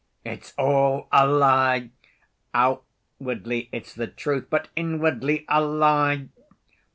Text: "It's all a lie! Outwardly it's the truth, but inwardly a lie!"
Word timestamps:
"It's 0.25 0.55
all 0.57 1.07
a 1.11 1.27
lie! 1.27 1.91
Outwardly 2.55 3.69
it's 3.71 3.93
the 3.93 4.07
truth, 4.07 4.47
but 4.49 4.67
inwardly 4.75 5.45
a 5.47 5.61
lie!" 5.63 6.29